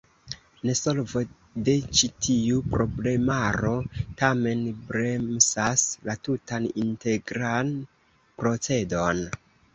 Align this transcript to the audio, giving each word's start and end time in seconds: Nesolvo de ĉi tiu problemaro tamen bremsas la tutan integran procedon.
Nesolvo 0.67 1.21
de 1.67 1.75
ĉi 1.99 2.09
tiu 2.27 2.61
problemaro 2.75 3.75
tamen 4.23 4.65
bremsas 4.89 5.85
la 6.11 6.17
tutan 6.31 6.67
integran 6.87 7.73
procedon. 8.43 9.25